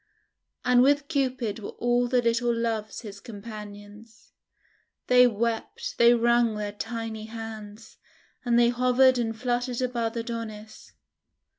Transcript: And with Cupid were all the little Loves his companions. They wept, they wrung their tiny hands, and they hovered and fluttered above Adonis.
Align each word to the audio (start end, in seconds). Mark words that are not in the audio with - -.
And 0.65 0.81
with 0.81 1.07
Cupid 1.09 1.59
were 1.59 1.77
all 1.77 2.07
the 2.07 2.23
little 2.23 2.51
Loves 2.51 3.01
his 3.01 3.19
companions. 3.19 4.31
They 5.05 5.27
wept, 5.27 5.99
they 5.99 6.15
wrung 6.15 6.55
their 6.55 6.71
tiny 6.71 7.25
hands, 7.25 7.97
and 8.43 8.57
they 8.57 8.69
hovered 8.69 9.19
and 9.19 9.39
fluttered 9.39 9.79
above 9.79 10.15
Adonis. 10.17 10.93